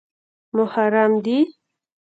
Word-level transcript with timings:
_محرم 0.57 1.11
دي؟ 1.25 1.37